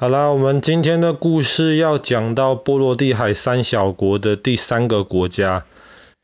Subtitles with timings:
[0.00, 5.64] 好啦，我们今天的故事要讲到波罗的海三小国的第三个国家，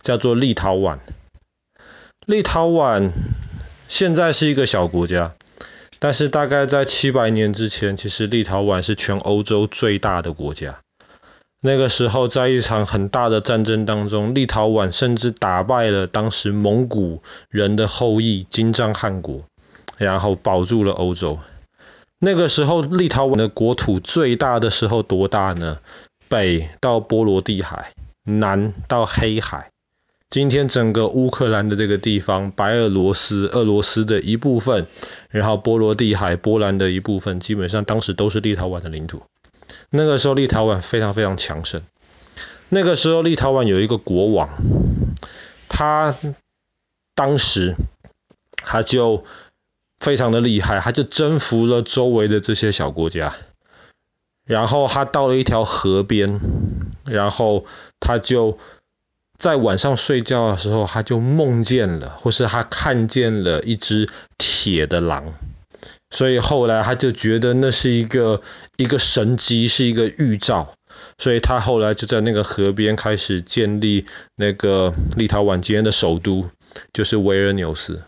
[0.01, 1.01] 叫做立陶宛。
[2.25, 3.11] 立陶宛
[3.89, 5.35] 现在是一个小国家，
[5.99, 10.79] 但是大概在七百年之前，其实立陶宛是全欧洲最大的国家。
[11.61, 19.41] 那个时候，在一场很大的战争当中，立陶宛甚至打败了当时蒙古人的后裔金帐汗国，
[19.97, 21.41] 然后保住了欧洲。
[22.25, 25.81] 那个时候，立陶宛的国土最大的时候多大呢？
[26.31, 27.93] 北到波罗的海，
[28.25, 29.71] 南到黑海。
[30.31, 34.87] 今天整个乌克兰的这个地方，白俄罗斯、俄罗斯的一部分，
[35.29, 39.25] 然后波罗的海、波兰的一部分，基本上当时都是立陶宛的领土。
[39.91, 41.83] 那个时候，立陶宛非常非常强盛。
[42.71, 44.49] 那个时候，立陶宛有一个国王，
[45.69, 46.17] 他
[47.15, 47.75] 当时
[48.57, 49.27] 他就。
[50.05, 53.35] 非常的厉害，他就征服了周围的这些小国家，
[54.45, 56.41] 然后他到了一条河边，
[57.07, 57.65] 然后
[58.01, 58.59] 他就
[59.39, 65.33] 在晚上睡觉的时候，他就梦见了，或是他看见了一只铁的狼，
[66.11, 68.43] 所以后来他就觉得那是一个
[68.77, 70.75] 一个神迹，是一个预兆，
[71.17, 74.05] 所以他后来就在那个河边开始建立
[74.37, 76.51] 那个立陶宛今天的首都，
[76.93, 78.03] 就是维尔纽斯。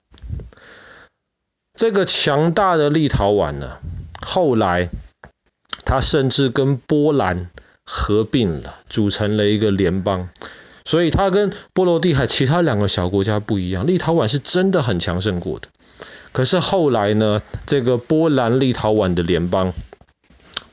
[1.77, 3.77] 这个强大的立陶宛呢，
[4.21, 4.89] 后来
[5.85, 7.51] 他甚至跟波兰
[7.85, 10.31] 合并了，组成了一个联邦。
[10.85, 15.69] 所以他跟波罗的海其他两个小国家不一样，立陶宛是真的很强盛过的。
[16.33, 19.73] 可是后来呢，这个波兰立陶宛的联邦，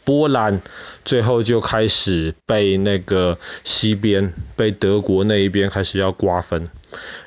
[0.03, 0.61] 波兰
[1.05, 6.67] 最后就开始被那个西边被德国那一边开始要瓜分。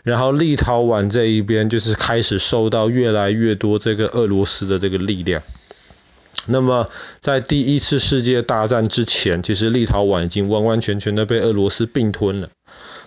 [0.03, 5.43] 然后立陶宛这一边就是开始受到越来越多这个俄罗斯的这个力量。
[6.49, 6.89] 那么
[7.21, 12.51] 在第一次世界大战之前，其实立陶宛已经完完全全的被俄罗斯并吞了。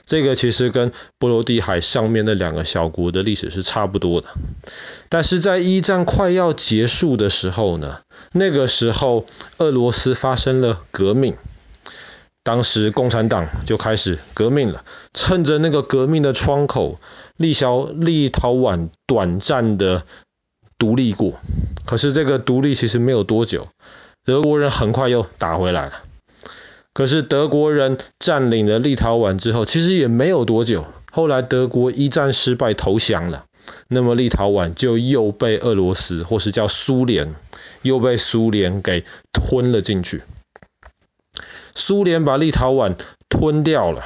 [0.06, 4.27] 这个其实跟波罗的海上面的两个小国的历史是差不多的。
[5.08, 7.99] 但是在一战快要结束的时候呢，
[8.32, 9.26] 那个时候
[9.58, 11.36] 俄罗斯发生了革命。
[12.42, 17.00] 当时共产党就开始革命了，趁着那个革命的窗口，
[17.38, 20.04] 立小立陶宛短暂的
[20.80, 21.34] 独立过。
[21.86, 23.67] 可是这个独立其实没有多久，
[24.23, 25.94] 德国人很快又打回来了。
[26.94, 33.46] 可是德国人占领了立陶宛之后，其实也没有多久，后来德国一战失败投降了，
[33.87, 37.35] 那么立陶宛就又被俄罗斯或是叫苏联，
[37.81, 40.23] 又被苏联给吞了进去。
[41.75, 42.97] 苏联把立陶宛
[43.30, 44.03] 吞掉了，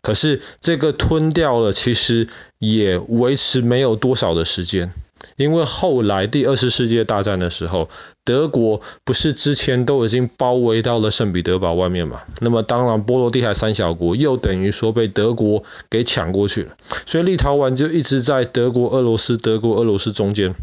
[0.00, 2.28] 可是这个吞掉了，其实
[2.58, 4.92] 也维持没有多少的时间，
[5.36, 7.88] 因为后来第二次世界大战的时候，
[8.24, 12.22] 德国不是之前都已经包围到了圣彼得堡外面嘛？
[12.40, 20.54] 那么当然，波罗的海三小国又等于说被德国给抢过去了，所以立陶宛就一直在德国、俄罗斯、德国、俄罗斯中间，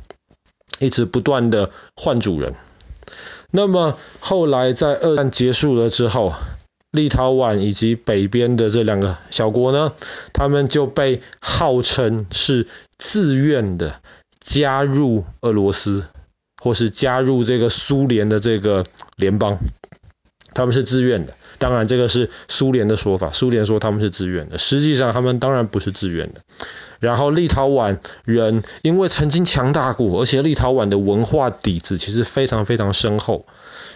[0.80, 2.56] 一直不断的换主人。
[3.52, 6.34] 那么后来在二战结束了之后，
[6.91, 9.91] 立陶宛以及北边的这两个小国呢，
[10.34, 14.02] 他们就被号称是自愿的
[14.49, 16.07] 加入俄罗斯，
[16.59, 18.83] 或是加入这个苏联的这个
[19.15, 19.59] 联邦，
[20.55, 21.35] 他们是自愿的。
[21.59, 26.41] 当然这个是苏联的说法，苏联说他们是自愿的，实际上他们当然不是自愿的。
[26.99, 33.45] 然后立陶宛人因为曾经强大过，而且立陶宛的文化底子其实非常非常深厚，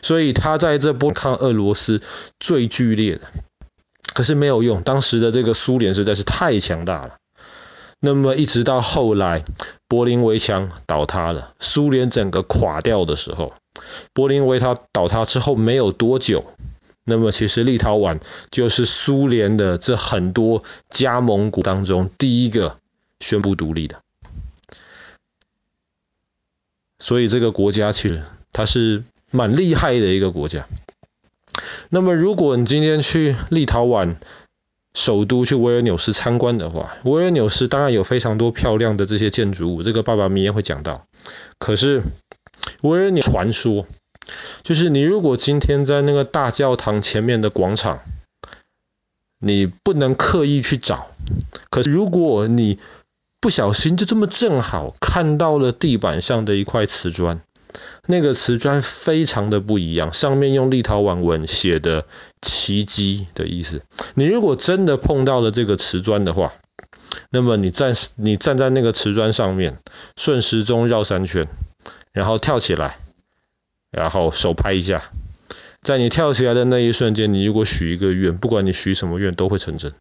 [0.04, 2.00] 所以他在这波抗俄罗斯
[2.40, 3.22] 最剧烈的。
[4.14, 7.16] 可是没有用，当时的这个苏联实在是太强大了。
[8.06, 9.46] 那么一直到后来
[9.88, 13.54] 柏林围墙倒塌了，苏联整个垮掉的时候，
[14.12, 16.44] 柏林围它倒塌之后没有多久，
[17.06, 18.20] 那么其实立陶宛
[18.52, 22.78] 就是苏联的这很多加盟国当中第一个。
[23.20, 24.02] 宣布独立的，
[27.00, 28.22] 所以这个国家其实
[28.52, 30.68] 它是蛮厉害的一个国家。
[31.88, 34.18] 那么如果你今天去立陶宛
[34.94, 41.06] 首都去维尔纽斯参观的话，维尔纽斯当然有非常多漂亮的这些建筑物，这个爸爸明天会讲到。
[41.58, 42.04] 可是
[42.82, 43.88] 维尔纽传说
[44.62, 48.02] 就是你如果今天在那个大教堂前面的广场，
[49.40, 51.08] 你不能刻意去找，
[51.70, 52.80] 可是如果你
[53.42, 57.42] 不小心就这么正好看到了地板上的一块瓷砖，
[58.06, 62.06] 那个瓷砖非常的不一样，上面用立陶宛文写的
[62.42, 63.82] “奇迹”的意思。
[64.14, 66.54] 你如果真的碰到了这个瓷砖的话，
[67.30, 69.80] 那么你站你站在那个瓷砖上面，
[70.18, 71.48] 顺时钟绕三圈，
[72.12, 72.98] 然后跳起来，
[73.92, 75.10] 然后手拍一下，
[75.82, 79.94] 在你跳起来的那一瞬间，你如果许一个愿，不管你许什么愿都会成真。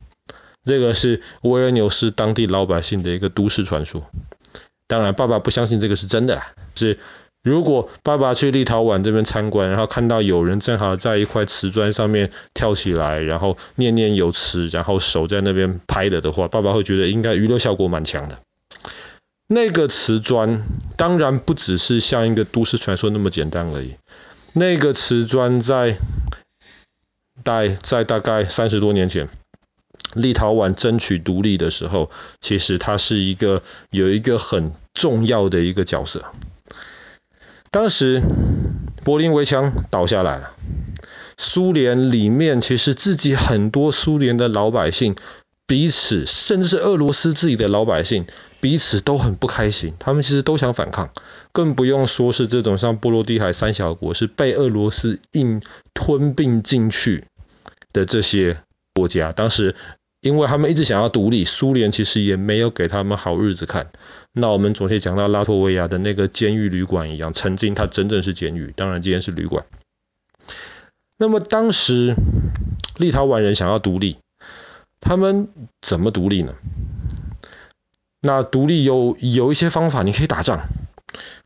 [0.65, 4.09] 这个是维尔纽斯当地老百姓的一个都市传说。
[4.87, 6.53] 当然，爸爸不相信这个是真的啦。
[6.75, 6.99] 是
[7.43, 18.39] 如果爸爸去立陶宛这边参观，然后看到有人正好在一块瓷砖上面跳起来，然后念念有词，然后手在那边拍的的话，爸爸会觉得应该娱乐效果蛮强的。
[19.49, 20.63] 那个瓷砖
[20.97, 23.97] 当然不只是像一个都市传说那么简单而已。
[24.55, 25.97] 那个瓷砖在
[27.43, 29.29] 大在大概三十多年前，
[30.15, 32.09] 立陶宛争取独立的时候，
[32.41, 36.25] 其实它是一个有一个很重要的一个角色。
[37.73, 38.23] 当时
[39.03, 40.53] 柏林围墙倒下来了，
[41.39, 45.17] 苏联里面其实自己很多苏联的老百姓。
[45.65, 48.27] 彼此，甚至是俄罗斯自己的老百姓，
[48.61, 49.95] 彼此都很不开心。
[49.99, 51.11] 他们其实都想反抗，
[51.51, 55.63] 更不用说是这种像波罗的海三小国，是被俄罗斯硬
[55.95, 57.25] 吞并进去
[57.95, 58.59] 的这些
[58.93, 59.33] 国家。
[59.33, 59.75] 当时，
[60.23, 63.91] 因为他们一直想要独立，苏联其实也没有给他们好日子看。
[64.33, 69.67] 那我们昨天讲到拉脱维亚的那个监狱旅馆一样，曾经它真正是监狱，当然今天是旅馆。
[71.19, 72.15] 那么当时
[72.97, 74.17] 立陶宛人想要独立。
[75.05, 75.49] 他们
[75.81, 76.55] 怎么独立呢？
[78.21, 80.61] 那独立有有一些方法，你可以打仗。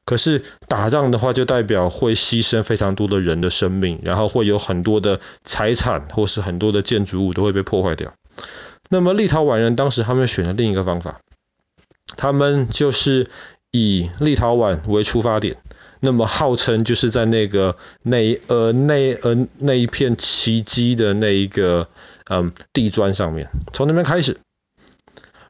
[0.05, 8.13] 可是打仗的话，就代表会牺牲非常多的人的生命，然后会有很多的财产或是很多的建筑物都会被破坏掉。
[8.89, 11.21] 那么立陶宛人当时他们选了另一个方法，
[12.17, 13.31] 他们就是
[13.71, 15.57] 以立陶宛为出发点，
[16.01, 21.89] 那么号称就是在那个那呃那呃那一片奇迹的那一个。
[22.29, 24.41] 嗯，地砖上面，从那边开始，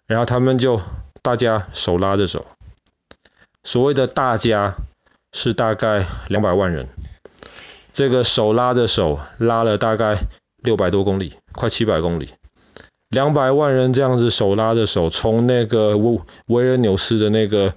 [0.07, 0.83] 然后他们就
[1.23, 2.45] 大家手拉着手，
[3.65, 4.75] 所谓的大家
[5.33, 6.87] 是大概两百万人，
[7.95, 10.19] 这个手拉着手拉了大概
[10.59, 12.29] 六百多公里，快七百公里，
[13.17, 17.73] 两百万人这样子手拉着手，从那个维维尔纽斯的那个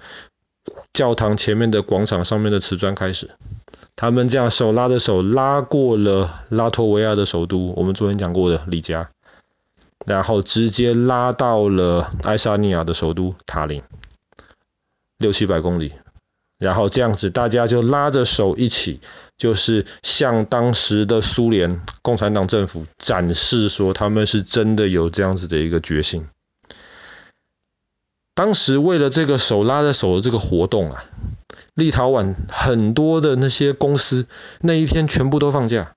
[0.91, 3.30] 教堂前面的广场上面的瓷砖开始。
[3.95, 9.12] 他们这样手拉着手拉过了拉脱维亚的首都，我们昨天讲过的里加，
[10.06, 13.81] 然后直接拉到了爱沙尼亚的首都塔林，
[15.18, 15.94] 六七百公里，
[16.57, 19.00] 然后这样子大家就拉着手一起，
[19.39, 26.27] 就是向当时的苏联共产党政府展示说他们是真的有这样子的一个决心。
[28.36, 31.03] 当时为了这个手拉着手的这个活动啊。
[31.80, 34.27] 立陶宛很多的那些公司
[34.59, 35.95] 那一天全部都放假，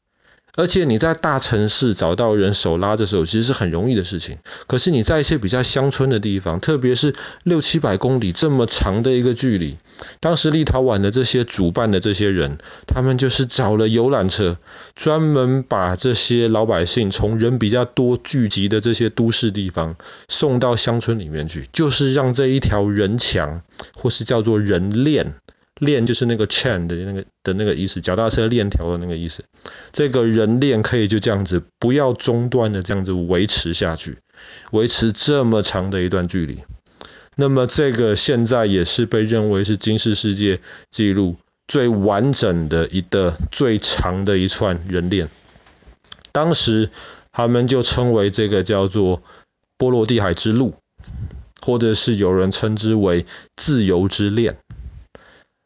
[0.54, 4.36] 而且你在大城市找到人手拉着手其实是很容易的事情。
[4.66, 9.78] 可是你在一些比较乡村的地方，特别是六七百公里这么长的一个距离，
[10.20, 14.58] 当时立陶宛的这些主办的这些人，他们就是找了游览车，
[14.94, 19.96] 专门把这些老百姓从人比较多聚集的这些都市地方
[20.28, 23.62] 送到乡村里面去，就是让这一条人墙
[23.94, 25.34] 或是叫做人链。
[25.84, 29.42] 链就是那个 chain 的那个的那个意思，脚踏车链条的那个意思。
[29.90, 34.18] 这个人链可以就这样子不要中断的这样子维持下去，
[34.70, 36.62] 维持这么长的一段距离。
[37.34, 41.34] 那么这个现在也是被认为是金氏世界纪录
[41.66, 45.28] 最完整的一个最长的一串人链。
[46.30, 46.90] 当时
[47.32, 49.22] 他们就称为这个叫做
[49.76, 50.74] 波罗的海之路，
[51.60, 53.26] 或者是有人称之为
[53.56, 54.58] 自由之链。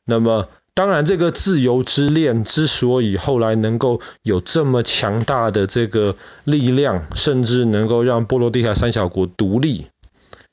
[0.07, 9.87] 那么，当然，这个自由之链之所以后来能够有这么强大的这个力量，甚至能够让波罗的海三小国独立，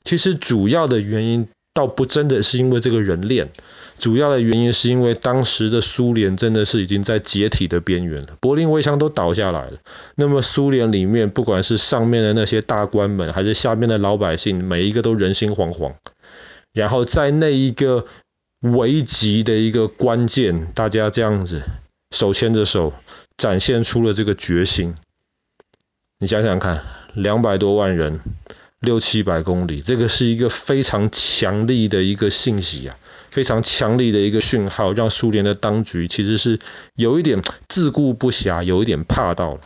[0.02, 3.50] 其实主要的原因倒不真的是因为这个人链，
[3.98, 9.78] 主要的原因是因为当时的苏联真的是已经在解体的边缘了，柏林围墙都倒下来了。
[10.16, 15.92] 那么苏联里面，不管是上面的那些大官们，还是下面的老百姓，每一个都人心惶惶。
[16.72, 18.04] 然后在那一个
[18.64, 21.64] 危急的一个关键，大家这样子
[22.10, 22.94] 手牵着手，
[23.36, 24.94] 展现出了这个决心。
[26.18, 28.22] 你想想看，两百多万人，
[28.80, 32.96] 六七百公里，这个是一个非常强力的一个信息啊，
[33.28, 36.58] 非常强力的一个讯号，让苏联的当局其实是
[36.94, 39.60] 有一点自顾不暇，有一点怕到了。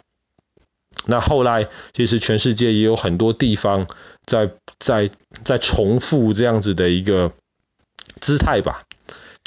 [1.06, 3.86] 那后来，其实全世界也有很多地方
[4.24, 4.50] 在
[4.80, 5.08] 在
[5.44, 7.32] 在重复这样子的一个
[8.20, 8.86] 姿态吧。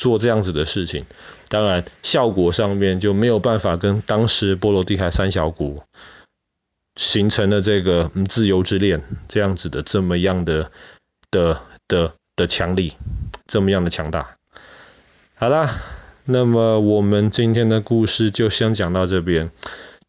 [0.02, 1.06] 做这样子的事情，
[1.48, 5.86] 当然效果上面就没有办法跟当时波罗的海三小国
[6.96, 10.72] 形成了这个自由之链这样子的这么样的
[11.30, 12.94] 的的的强力，
[13.46, 14.36] 这么样的强大。
[15.36, 15.70] 好啦，
[16.26, 19.52] 那么我们今天的故事就先讲到这边，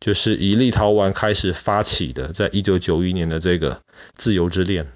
[0.00, 3.82] 就是以立陶宛开始发起的，在一九九一年的这个
[4.16, 4.86] 自由之恋。